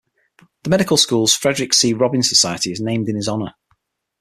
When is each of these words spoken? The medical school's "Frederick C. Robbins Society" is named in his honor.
The 0.63 0.71
medical 0.71 0.97
school's 0.97 1.35
"Frederick 1.35 1.75
C. 1.75 1.93
Robbins 1.93 2.27
Society" 2.27 2.71
is 2.71 2.81
named 2.81 3.07
in 3.07 3.15
his 3.15 3.27
honor. 3.27 3.53